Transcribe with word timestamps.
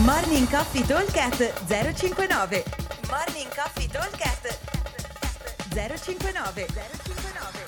Morning 0.00 0.48
Coffee 0.48 0.86
Talkcast 0.86 1.66
059 1.66 2.64
Morning 3.10 3.54
Coffee 3.54 3.86
Talkcast 3.86 4.58
059 5.68 6.66
059 6.66 7.66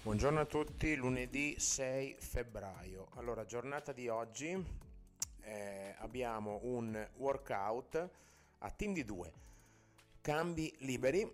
Buongiorno 0.00 0.40
a 0.40 0.46
tutti, 0.46 0.94
lunedì 0.96 1.54
6 1.58 2.16
febbraio. 2.18 3.08
Allora, 3.16 3.44
giornata 3.44 3.92
di 3.92 4.08
oggi 4.08 4.56
eh, 5.42 5.94
abbiamo 5.98 6.60
un 6.62 7.08
workout 7.16 8.08
a 8.60 8.70
team 8.70 8.94
di 8.94 9.04
due, 9.04 9.30
cambi 10.22 10.74
liberi, 10.78 11.30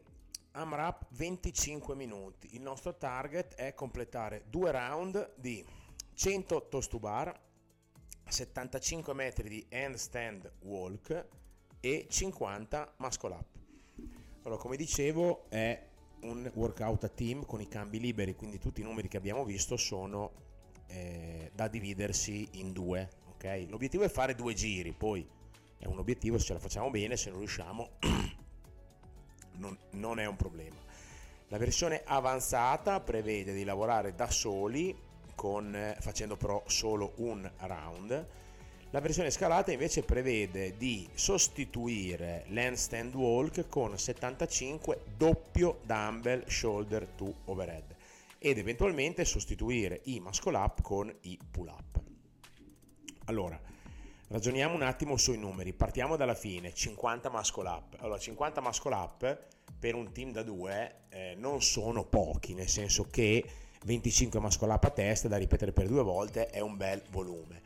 AMRAP 0.50 1.04
25 1.10 1.94
minuti. 1.94 2.56
Il 2.56 2.62
nostro 2.62 2.96
target 2.96 3.54
è 3.54 3.74
completare 3.74 4.42
due 4.50 4.72
round 4.72 5.34
di 5.36 5.64
100 6.14 6.66
toast 6.68 6.90
to 6.90 6.98
bar, 6.98 7.48
75 8.30 9.14
metri 9.14 9.48
di 9.48 9.66
handstand 9.70 10.50
walk 10.60 11.26
e 11.80 12.06
50 12.08 12.94
muscle 12.98 13.34
up. 13.34 13.46
Allora, 14.42 14.60
come 14.60 14.76
dicevo, 14.76 15.46
è 15.48 15.88
un 16.22 16.50
workout 16.54 17.04
a 17.04 17.08
team 17.08 17.44
con 17.44 17.60
i 17.60 17.68
cambi 17.68 17.98
liberi, 17.98 18.34
quindi 18.34 18.58
tutti 18.58 18.80
i 18.80 18.84
numeri 18.84 19.08
che 19.08 19.16
abbiamo 19.16 19.44
visto 19.44 19.76
sono 19.76 20.32
eh, 20.86 21.50
da 21.54 21.68
dividersi 21.68 22.48
in 22.52 22.72
due. 22.72 23.08
Okay? 23.34 23.68
L'obiettivo 23.68 24.04
è 24.04 24.08
fare 24.08 24.34
due 24.34 24.54
giri, 24.54 24.92
poi 24.92 25.26
è 25.78 25.86
un 25.86 25.98
obiettivo, 25.98 26.38
se 26.38 26.46
ce 26.46 26.52
la 26.54 26.58
facciamo 26.58 26.90
bene, 26.90 27.16
se 27.16 27.30
non 27.30 27.38
riusciamo 27.38 27.90
non, 29.56 29.76
non 29.92 30.18
è 30.18 30.26
un 30.26 30.36
problema. 30.36 30.76
La 31.48 31.58
versione 31.58 32.02
avanzata 32.04 33.00
prevede 33.00 33.52
di 33.52 33.64
lavorare 33.64 34.14
da 34.14 34.30
soli 34.30 34.96
con, 35.40 35.74
eh, 35.74 35.96
facendo 36.00 36.36
però 36.36 36.62
solo 36.66 37.12
un 37.16 37.50
round. 37.60 38.26
La 38.90 39.00
versione 39.00 39.30
scalata 39.30 39.72
invece 39.72 40.02
prevede 40.02 40.76
di 40.76 41.08
sostituire 41.14 42.44
l'handstand 42.48 43.14
walk 43.14 43.66
con 43.66 43.98
75 43.98 45.04
doppio 45.16 45.78
dumbbell 45.84 46.46
shoulder 46.46 47.06
to 47.16 47.32
overhead 47.46 47.96
ed 48.36 48.58
eventualmente 48.58 49.24
sostituire 49.24 50.02
i 50.04 50.20
muscle 50.20 50.54
up 50.58 50.82
con 50.82 51.10
i 51.22 51.38
pull 51.50 51.68
up. 51.68 52.02
Allora, 53.24 53.58
ragioniamo 54.28 54.74
un 54.74 54.82
attimo 54.82 55.16
sui 55.16 55.38
numeri, 55.38 55.72
partiamo 55.72 56.16
dalla 56.16 56.34
fine, 56.34 56.74
50 56.74 57.30
muscle 57.30 57.66
up. 57.66 57.96
Allora, 58.00 58.18
50 58.18 58.60
muscle 58.60 58.94
up 58.94 59.46
per 59.78 59.94
un 59.94 60.12
team 60.12 60.32
da 60.32 60.42
due 60.42 61.04
eh, 61.08 61.34
non 61.38 61.62
sono 61.62 62.04
pochi, 62.04 62.52
nel 62.52 62.68
senso 62.68 63.06
che 63.10 63.68
25 63.84 64.40
muscle 64.40 64.72
up 64.72 64.84
a 64.84 64.90
testa 64.90 65.28
da 65.28 65.36
ripetere 65.36 65.72
per 65.72 65.86
due 65.88 66.02
volte 66.02 66.48
è 66.48 66.60
un 66.60 66.76
bel 66.76 67.02
volume. 67.10 67.62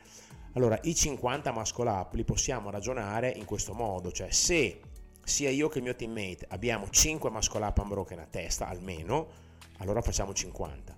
Allora, 0.53 0.79
i 0.83 0.95
50 0.95 1.51
muscle 1.51 1.89
up 1.89 2.13
li 2.13 2.23
possiamo 2.23 2.69
ragionare 2.69 3.29
in 3.29 3.43
questo 3.43 3.73
modo, 3.73 4.11
cioè 4.11 4.31
se 4.31 4.79
sia 5.23 5.49
io 5.49 5.67
che 5.67 5.79
il 5.79 5.83
mio 5.83 5.95
teammate 5.95 6.45
abbiamo 6.49 6.89
5 6.89 7.29
muscle 7.29 7.65
up 7.65 7.77
unbroken 7.77 8.19
a 8.19 8.27
testa 8.29 8.67
almeno, 8.67 9.27
allora 9.79 10.01
facciamo 10.01 10.33
50. 10.33 10.95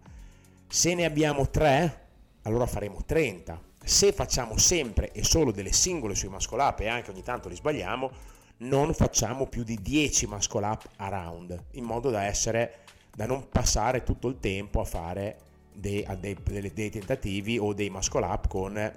Se 0.67 0.93
ne 0.93 1.05
abbiamo 1.05 1.49
3, 1.49 2.07
allora 2.43 2.67
faremo 2.67 3.03
30. 3.03 3.59
Se 3.83 4.11
facciamo 4.11 4.57
sempre 4.57 5.11
e 5.11 5.23
solo 5.23 5.51
delle 5.51 5.71
singole 5.71 6.13
sui 6.13 6.29
muscle 6.29 6.61
up 6.61 6.81
e 6.81 6.87
anche 6.87 7.09
ogni 7.09 7.23
tanto 7.23 7.49
li 7.49 7.55
sbagliamo, 7.55 8.11
non 8.57 8.93
facciamo 8.93 9.47
più 9.47 9.63
di 9.63 9.81
10 9.81 10.27
muscle 10.27 10.65
up 10.65 10.87
a 10.97 11.07
round, 11.07 11.65
in 11.71 11.83
modo 11.83 12.09
da 12.09 12.23
essere 12.25 12.83
da 13.17 13.25
non 13.25 13.49
passare 13.49 14.03
tutto 14.03 14.27
il 14.27 14.37
tempo 14.39 14.79
a 14.79 14.85
fare 14.85 15.39
dei, 15.73 16.03
a 16.05 16.13
dei, 16.13 16.37
dei, 16.71 16.91
tentativi 16.91 17.57
o 17.57 17.73
dei 17.73 17.89
muscle 17.89 18.23
up 18.23 18.47
con 18.47 18.93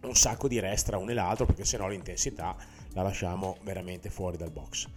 un 0.00 0.14
sacco 0.16 0.48
di 0.48 0.58
rest 0.58 0.86
tra 0.86 0.98
uno 0.98 1.12
e 1.12 1.14
l'altro 1.14 1.46
perché 1.46 1.64
sennò 1.64 1.86
l'intensità 1.86 2.56
la 2.94 3.02
lasciamo 3.02 3.58
veramente 3.62 4.10
fuori 4.10 4.36
dal 4.36 4.50
box 4.50 4.88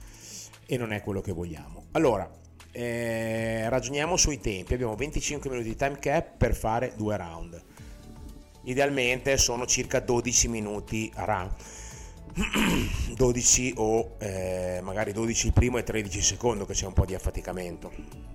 e 0.65 0.75
non 0.75 0.91
è 0.91 1.03
quello 1.03 1.21
che 1.21 1.31
vogliamo. 1.33 1.85
Allora, 1.91 2.27
eh, 2.71 3.69
ragioniamo 3.69 4.17
sui 4.17 4.39
tempi, 4.39 4.73
abbiamo 4.73 4.95
25 4.95 5.47
minuti 5.47 5.69
di 5.69 5.75
time 5.75 5.99
cap 5.99 6.37
per 6.37 6.55
fare 6.55 6.93
due 6.95 7.17
round. 7.17 7.63
Idealmente 8.63 9.37
sono 9.37 9.67
circa 9.67 9.99
12 9.99 10.47
minuti 10.47 11.11
a 11.13 11.25
round. 11.25 11.51
12 13.13 13.73
o 13.75 14.15
eh, 14.17 14.79
magari 14.81 15.11
12 15.11 15.45
il 15.47 15.53
primo 15.53 15.77
e 15.77 15.83
13 15.83 16.17
il 16.17 16.23
secondo 16.23 16.65
che 16.65 16.73
c'è 16.73 16.87
un 16.87 16.93
po' 16.93 17.05
di 17.05 17.13
affaticamento 17.13 18.30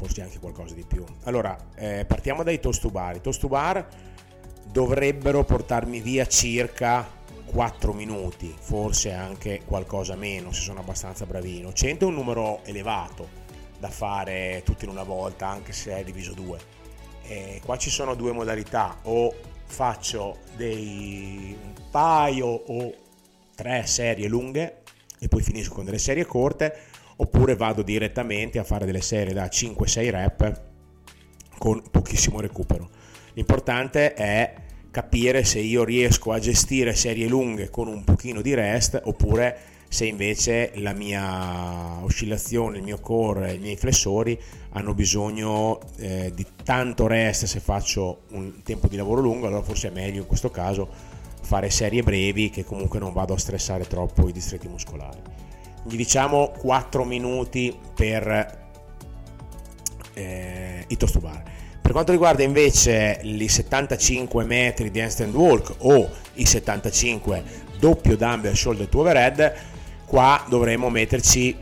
forse 0.00 0.22
anche 0.22 0.38
qualcosa 0.38 0.74
di 0.74 0.84
più 0.84 1.04
allora 1.24 1.54
eh, 1.74 2.06
partiamo 2.06 2.42
dai 2.42 2.58
toast 2.58 2.80
to 2.80 2.88
bar 2.88 3.16
i 3.16 3.20
toast 3.20 3.40
to 3.40 3.48
bar 3.48 3.86
dovrebbero 4.64 5.44
portarmi 5.44 6.00
via 6.00 6.26
circa 6.26 7.18
4 7.50 7.92
minuti, 7.92 8.54
forse 8.58 9.12
anche 9.12 9.62
qualcosa 9.64 10.14
meno 10.14 10.52
se 10.52 10.62
sono 10.62 10.78
abbastanza 10.80 11.26
bravino. 11.26 11.72
100 11.72 12.04
è 12.04 12.08
un 12.08 12.14
numero 12.14 12.60
elevato 12.64 13.28
da 13.78 13.90
fare 13.90 14.62
tutti 14.64 14.84
in 14.84 14.90
una 14.90 15.02
volta, 15.02 15.48
anche 15.48 15.72
se 15.72 15.96
è 15.96 16.04
diviso 16.04 16.32
2. 16.32 16.58
E 17.22 17.60
qua 17.64 17.76
ci 17.76 17.90
sono 17.90 18.14
due 18.14 18.30
modalità, 18.30 18.98
o 19.02 19.34
faccio 19.64 20.38
dei 20.54 21.56
un 21.60 21.74
paio 21.90 22.46
o 22.46 22.94
tre 23.54 23.86
serie 23.86 24.28
lunghe 24.28 24.82
e 25.18 25.28
poi 25.28 25.42
finisco 25.42 25.74
con 25.74 25.84
delle 25.84 25.98
serie 25.98 26.24
corte, 26.24 26.76
oppure 27.20 27.56
vado 27.56 27.82
direttamente 27.82 28.58
a 28.58 28.64
fare 28.64 28.86
delle 28.86 29.00
serie 29.00 29.32
da 29.32 29.46
5-6 29.46 30.10
rep 30.10 30.60
con 31.58 31.82
pochissimo 31.90 32.40
recupero 32.40 32.88
L'importante 33.34 34.14
è 34.14 34.54
capire 34.90 35.44
se 35.44 35.60
io 35.60 35.84
riesco 35.84 36.32
a 36.32 36.38
gestire 36.38 36.94
serie 36.94 37.28
lunghe 37.28 37.70
con 37.70 37.86
un 37.86 38.02
pochino 38.02 38.40
di 38.40 38.54
rest 38.54 39.00
oppure 39.04 39.58
se 39.88 40.04
invece 40.04 40.72
la 40.76 40.92
mia 40.92 42.02
oscillazione, 42.02 42.78
il 42.78 42.84
mio 42.84 43.00
core, 43.00 43.54
i 43.54 43.58
miei 43.58 43.76
flessori 43.76 44.38
hanno 44.70 44.94
bisogno 44.94 45.80
eh, 45.96 46.32
di 46.34 46.46
tanto 46.62 47.06
rest 47.06 47.46
se 47.46 47.60
faccio 47.60 48.22
un 48.30 48.62
tempo 48.62 48.86
di 48.86 48.96
lavoro 48.96 49.20
lungo, 49.20 49.46
allora 49.46 49.62
forse 49.62 49.88
è 49.88 49.92
meglio 49.92 50.20
in 50.20 50.26
questo 50.26 50.50
caso 50.50 50.88
fare 51.40 51.70
serie 51.70 52.02
brevi 52.02 52.50
che 52.50 52.64
comunque 52.64 52.98
non 52.98 53.12
vado 53.12 53.34
a 53.34 53.38
stressare 53.38 53.86
troppo 53.86 54.28
i 54.28 54.32
distretti 54.32 54.68
muscolari. 54.68 55.49
Quindi 55.82 55.96
diciamo 55.96 56.52
4 56.58 57.04
minuti 57.04 57.76
per 57.94 58.58
eh, 60.14 60.84
i 60.86 60.96
toast 60.96 61.14
to 61.14 61.20
bar. 61.20 61.42
Per 61.80 61.92
quanto 61.92 62.12
riguarda 62.12 62.42
invece 62.42 63.20
i 63.22 63.48
75 63.48 64.44
metri 64.44 64.90
di 64.90 65.00
handstand 65.00 65.34
walk 65.34 65.74
o 65.78 66.08
i 66.34 66.44
75 66.44 67.42
doppio 67.78 68.16
dumbbell 68.16 68.52
shoulder 68.52 68.86
to 68.86 69.00
overhead, 69.00 69.54
qua 70.06 70.44
dovremo 70.48 70.88
metterci 70.90 71.56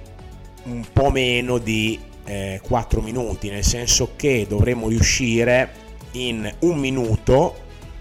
un 0.65 0.85
po' 0.93 1.11
meno 1.11 1.59
di 1.59 1.99
eh, 2.25 2.61
4 2.63 3.01
minuti, 3.01 3.49
nel 3.49 3.65
senso 3.65 4.11
che 4.17 4.45
dovremo 4.47 4.89
riuscire 4.89 5.87
in 6.13 6.53
un 6.61 6.79
minuto, 6.79 7.55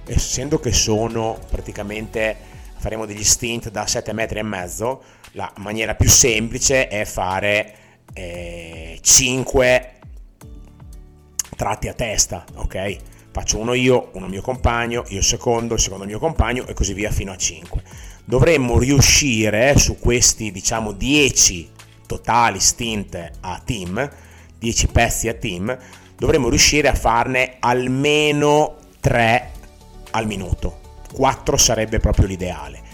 essendo 0.06 0.60
che 0.60 0.74
sono 0.74 1.40
praticamente 1.50 2.36
faremo 2.78 3.06
degli 3.06 3.24
stint 3.24 3.70
da 3.70 3.88
7 3.88 4.14
metri 4.14 4.40
e 4.40 4.44
mezzo, 4.44 5.02
la 5.38 5.54
maniera 5.58 5.94
più 5.94 6.10
semplice 6.10 6.88
è 6.88 7.06
fare 7.06 7.76
eh, 8.14 8.98
5 9.00 9.92
tratti 11.56 11.88
a 11.88 11.94
testa, 11.94 12.44
ok? 12.56 12.98
Faccio 13.32 13.60
uno 13.60 13.76
io, 13.76 14.10
uno 14.14 14.28
mio 14.28 14.42
compagno, 14.42 15.06
io 15.10 15.22
secondo, 15.22 15.76
il 15.76 15.80
secondo 15.80 16.06
mio 16.06 16.18
compagno 16.18 16.66
e 16.66 16.74
così 16.74 16.94
via 16.94 17.12
fino 17.12 17.32
a 17.32 17.38
5. 17.38 17.84
Dovremmo 18.26 18.80
riuscire 18.80 19.78
su 19.78 20.00
questi, 20.00 20.52
diciamo, 20.52 20.92
10 20.92 21.70
totali 22.08 22.60
stint 22.60 23.32
a 23.42 23.62
team, 23.64 24.10
10 24.58 24.88
pezzi 24.88 25.28
a 25.28 25.36
team, 25.36 25.78
dovremmo 26.18 26.50
riuscire 26.50 26.88
a 26.88 26.96
farne 26.96 27.58
almeno 27.60 28.78
3 29.00 29.52
al 30.12 30.26
minuto. 30.26 30.80
4 31.14 31.58
sarebbe 31.58 32.00
proprio 32.00 32.26
l'ideale. 32.26 32.87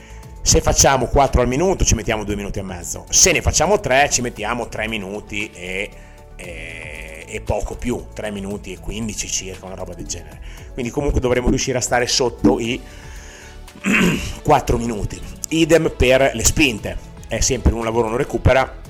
Se 0.43 0.61
facciamo 0.61 1.07
4 1.07 1.41
al 1.41 1.47
minuto 1.47 1.83
ci 1.83 1.95
mettiamo 1.95 2.23
2 2.23 2.35
minuti 2.35 2.59
e 2.59 2.63
mezzo, 2.63 3.05
se 3.09 3.31
ne 3.31 3.41
facciamo 3.41 3.79
3 3.79 4.09
ci 4.11 4.21
mettiamo 4.21 4.67
3 4.67 4.87
minuti 4.87 5.49
e, 5.51 5.89
e 6.35 7.03
e 7.33 7.41
poco 7.41 7.75
più, 7.75 8.09
3 8.13 8.29
minuti 8.29 8.73
e 8.73 8.79
15 8.79 9.27
circa, 9.27 9.65
una 9.65 9.73
roba 9.73 9.95
del 9.95 10.05
genere. 10.05 10.39
Quindi 10.73 10.91
comunque 10.91 11.19
dovremmo 11.19 11.49
riuscire 11.49 11.79
a 11.79 11.81
stare 11.81 12.05
sotto 12.05 12.59
i 12.59 12.79
4 14.43 14.77
minuti. 14.77 15.19
Idem 15.49 15.91
per 15.97 16.29
le 16.31 16.45
spinte, 16.45 16.95
è 17.27 17.39
sempre 17.39 17.73
un 17.73 17.83
lavoro 17.83 18.07
non 18.07 18.17
recupera. 18.17 18.81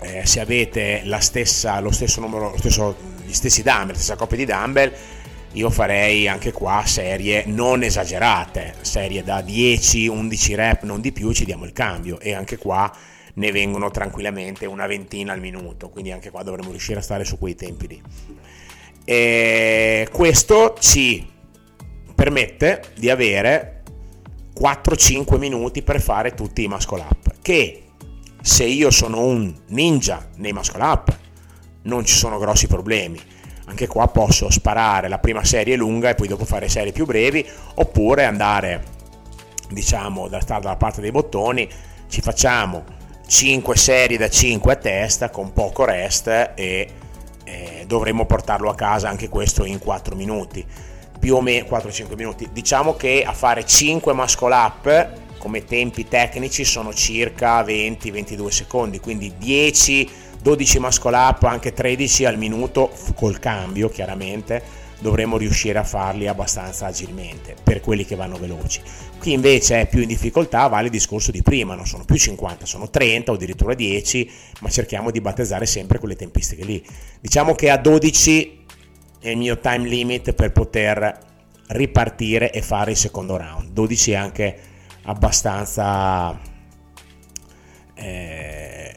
Eh, 0.00 0.24
se 0.24 0.40
avete 0.40 1.04
stessa, 1.18 1.78
lo 1.80 1.90
stesso 1.90 2.20
numero, 2.20 2.52
lo 2.52 2.56
stesso, 2.56 2.96
gli 3.22 3.34
stessi 3.34 3.62
dumbbell, 3.62 3.88
la 3.88 3.94
stessa 3.94 4.16
coppia 4.16 4.38
di 4.38 4.46
dumbbell, 4.46 4.92
io 5.52 5.68
farei 5.68 6.28
anche 6.28 6.52
qua 6.52 6.82
serie 6.86 7.44
non 7.46 7.82
esagerate, 7.82 8.74
serie 8.80 9.22
da 9.22 9.40
10-11 9.40 10.54
rep, 10.54 10.82
non 10.84 11.00
di 11.00 11.12
più, 11.12 11.32
ci 11.32 11.44
diamo 11.44 11.64
il 11.64 11.72
cambio 11.72 12.18
e 12.20 12.32
anche 12.32 12.56
qua 12.56 12.90
ne 13.34 13.52
vengono 13.52 13.90
tranquillamente 13.90 14.66
una 14.66 14.86
ventina 14.86 15.32
al 15.32 15.40
minuto, 15.40 15.90
quindi 15.90 16.10
anche 16.10 16.30
qua 16.30 16.42
dovremmo 16.42 16.70
riuscire 16.70 17.00
a 17.00 17.02
stare 17.02 17.24
su 17.24 17.38
quei 17.38 17.54
tempi 17.54 17.86
lì. 17.86 18.02
E 19.04 20.08
questo 20.10 20.76
ci 20.78 21.28
permette 22.14 22.82
di 22.96 23.10
avere 23.10 23.82
4-5 24.58 25.38
minuti 25.38 25.82
per 25.82 26.00
fare 26.00 26.34
tutti 26.34 26.62
i 26.62 26.68
muscle 26.68 27.00
up 27.00 27.34
che 27.42 27.82
se 28.40 28.64
io 28.64 28.90
sono 28.90 29.24
un 29.24 29.52
ninja 29.68 30.28
nei 30.36 30.52
muscle 30.52 30.82
up 30.82 31.18
non 31.82 32.04
ci 32.04 32.14
sono 32.14 32.38
grossi 32.38 32.66
problemi 32.66 33.18
anche 33.66 33.86
qua 33.86 34.08
posso 34.08 34.50
sparare 34.50 35.08
la 35.08 35.18
prima 35.18 35.44
serie 35.44 35.76
lunga 35.76 36.10
e 36.10 36.14
poi 36.14 36.28
dopo 36.28 36.44
fare 36.44 36.68
serie 36.68 36.92
più 36.92 37.06
brevi 37.06 37.46
oppure 37.74 38.24
andare 38.24 38.84
diciamo 39.70 40.28
da 40.28 40.40
stare 40.40 40.60
dalla 40.60 40.76
parte 40.76 41.00
dei 41.00 41.10
bottoni 41.10 41.68
ci 42.08 42.20
facciamo 42.20 42.84
5 43.26 43.76
serie 43.76 44.18
da 44.18 44.28
5 44.28 44.72
a 44.72 44.76
testa 44.76 45.30
con 45.30 45.54
poco 45.54 45.86
rest 45.86 46.26
e 46.54 46.88
eh, 47.44 47.84
dovremmo 47.86 48.26
portarlo 48.26 48.68
a 48.68 48.74
casa 48.74 49.08
anche 49.08 49.30
questo 49.30 49.64
in 49.64 49.78
4 49.78 50.14
minuti. 50.14 50.64
Più 51.18 51.36
o 51.36 51.40
meno 51.40 51.66
4-5 51.66 52.14
minuti. 52.14 52.48
Diciamo 52.52 52.94
che 52.94 53.22
a 53.24 53.32
fare 53.32 53.64
5 53.64 54.12
muscle 54.12 54.54
up 54.54 55.10
come 55.38 55.64
tempi 55.64 56.06
tecnici 56.06 56.64
sono 56.64 56.92
circa 56.92 57.62
20-22 57.62 58.46
secondi 58.48 59.00
quindi 59.00 59.32
10 59.38 60.08
12 60.42 60.80
muscle 60.80 61.16
up 61.16 61.44
anche 61.44 61.72
13 61.72 62.24
al 62.24 62.36
minuto 62.36 62.90
col 63.14 63.38
cambio 63.38 63.88
chiaramente 63.88 64.80
dovremmo 64.98 65.36
riuscire 65.36 65.78
a 65.78 65.84
farli 65.84 66.26
abbastanza 66.26 66.86
agilmente 66.86 67.54
per 67.62 67.80
quelli 67.80 68.04
che 68.04 68.16
vanno 68.16 68.36
veloci. 68.36 68.80
Qui 69.18 69.32
invece 69.32 69.82
è 69.82 69.88
più 69.88 70.00
in 70.00 70.08
difficoltà, 70.08 70.66
vale 70.68 70.86
il 70.86 70.90
discorso 70.90 71.30
di 71.30 71.42
prima, 71.42 71.74
non 71.74 71.86
sono 71.86 72.04
più 72.04 72.16
50, 72.16 72.66
sono 72.66 72.88
30 72.88 73.32
o 73.32 73.34
addirittura 73.34 73.74
10, 73.74 74.30
ma 74.60 74.68
cerchiamo 74.68 75.10
di 75.10 75.20
battezzare 75.20 75.66
sempre 75.66 75.98
quelle 75.98 76.16
tempistiche 76.16 76.64
lì. 76.64 76.84
Diciamo 77.20 77.54
che 77.54 77.70
a 77.70 77.76
12 77.76 78.64
è 79.20 79.28
il 79.28 79.36
mio 79.36 79.58
time 79.58 79.88
limit 79.88 80.32
per 80.32 80.52
poter 80.52 81.18
ripartire 81.68 82.52
e 82.52 82.62
fare 82.62 82.92
il 82.92 82.96
secondo 82.96 83.36
round. 83.36 83.70
12 83.72 84.12
è 84.12 84.14
anche 84.14 84.58
abbastanza 85.02 86.50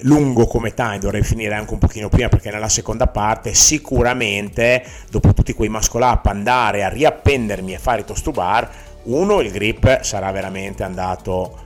lungo 0.05 0.47
come 0.47 0.73
time, 0.73 0.99
dovrei 0.99 1.23
finire 1.23 1.53
anche 1.53 1.73
un 1.73 1.79
pochino 1.79 2.09
prima 2.09 2.29
perché 2.29 2.51
nella 2.51 2.69
seconda 2.69 3.07
parte 3.07 3.53
sicuramente 3.53 4.83
dopo 5.09 5.33
tutti 5.33 5.53
quei 5.53 5.69
muscle 5.69 6.03
up 6.03 6.25
andare 6.25 6.83
a 6.83 6.89
riappendermi 6.89 7.73
e 7.73 7.77
fare 7.77 8.01
i 8.01 8.05
toast 8.05 8.23
to 8.23 8.31
bar, 8.31 8.69
uno 9.03 9.41
il 9.41 9.51
grip 9.51 10.01
sarà 10.01 10.31
veramente 10.31 10.83
andato 10.83 11.59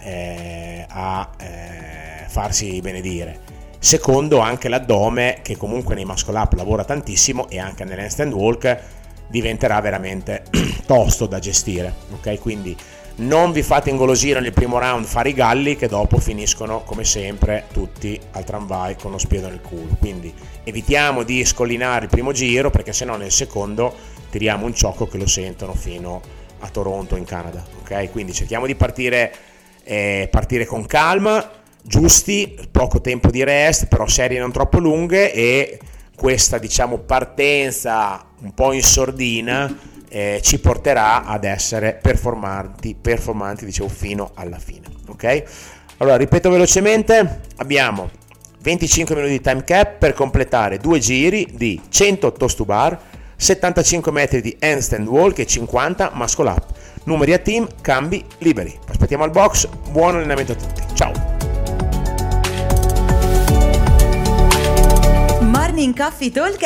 eh, 0.00 0.84
a 0.88 1.30
eh, 1.38 2.28
farsi 2.28 2.80
benedire. 2.80 3.40
Secondo 3.78 4.38
anche 4.38 4.68
l'addome 4.68 5.40
che 5.42 5.56
comunque 5.56 5.94
nei 5.94 6.04
muscle 6.04 6.38
up 6.38 6.54
lavora 6.54 6.84
tantissimo 6.84 7.48
e 7.48 7.58
anche 7.58 7.84
nell'handstand 7.84 8.32
walk 8.32 8.78
diventerà 9.28 9.80
veramente 9.80 10.44
tosto 10.86 11.26
da 11.26 11.38
gestire, 11.38 11.92
ok? 12.12 12.38
Quindi 12.40 12.76
non 13.16 13.52
vi 13.52 13.62
fate 13.62 13.90
ingolosire 13.90 14.40
nel 14.40 14.52
primo 14.52 14.78
round 14.78 15.04
fare 15.04 15.28
i 15.28 15.34
galli 15.34 15.76
che 15.76 15.86
dopo 15.86 16.18
finiscono 16.18 16.82
come 16.82 17.04
sempre 17.04 17.66
tutti 17.72 18.18
al 18.32 18.44
tramvai 18.44 18.96
con 18.96 19.12
lo 19.12 19.18
spiedo 19.18 19.48
nel 19.48 19.60
culo. 19.60 19.96
Quindi 19.98 20.32
evitiamo 20.64 21.22
di 21.22 21.44
scollinare 21.44 22.06
il 22.06 22.10
primo 22.10 22.32
giro 22.32 22.70
perché 22.70 22.92
se 22.92 23.04
no 23.04 23.16
nel 23.16 23.30
secondo 23.30 23.94
tiriamo 24.30 24.66
un 24.66 24.74
ciocco 24.74 25.06
che 25.06 25.18
lo 25.18 25.28
sentono 25.28 25.74
fino 25.74 26.20
a 26.60 26.68
Toronto 26.68 27.14
in 27.14 27.24
Canada 27.24 27.64
ok? 27.82 28.10
Quindi 28.10 28.32
cerchiamo 28.32 28.66
di 28.66 28.74
partire, 28.74 29.32
eh, 29.84 30.28
partire 30.30 30.64
con 30.64 30.84
calma 30.86 31.62
giusti 31.86 32.58
poco 32.70 33.00
tempo 33.00 33.30
di 33.30 33.44
rest 33.44 33.86
però 33.86 34.08
serie 34.08 34.40
non 34.40 34.50
troppo 34.50 34.78
lunghe 34.78 35.32
e 35.32 35.78
questa 36.16 36.58
diciamo 36.58 36.98
partenza 36.98 38.24
un 38.40 38.54
po' 38.54 38.72
in 38.72 38.82
sordina 38.82 39.92
eh, 40.14 40.38
ci 40.40 40.60
porterà 40.60 41.24
ad 41.24 41.42
essere 41.42 41.98
performanti, 42.00 42.94
performanti 42.94 43.64
dicevo, 43.64 43.88
fino 43.88 44.30
alla 44.34 44.60
fine. 44.60 44.86
Ok? 45.08 45.42
Allora, 45.96 46.16
ripeto 46.16 46.50
velocemente, 46.50 47.40
abbiamo 47.56 48.08
25 48.60 49.16
minuti 49.16 49.32
di 49.32 49.40
time 49.40 49.64
cap 49.64 49.98
per 49.98 50.12
completare 50.12 50.78
due 50.78 51.00
giri 51.00 51.48
di 51.54 51.80
100 51.88 52.30
toast 52.30 52.56
to 52.56 52.64
bar, 52.64 52.96
75 53.34 54.12
metri 54.12 54.40
di 54.40 54.56
handstand 54.60 55.08
walk 55.08 55.40
e 55.40 55.46
50 55.46 56.12
muscle 56.14 56.48
up. 56.48 56.66
Numeri 57.02 57.32
a 57.32 57.38
team, 57.38 57.66
cambi 57.80 58.24
liberi. 58.38 58.78
Aspettiamo 58.86 59.24
al 59.24 59.30
box, 59.30 59.66
buon 59.90 60.14
allenamento 60.14 60.52
a 60.52 60.54
tutti. 60.54 60.82
Ciao! 60.94 61.12
Morning 65.40 65.96
Coffee 65.96 66.30
Talk 66.30 66.56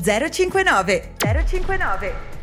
059 0.00 1.10
059 1.18 2.33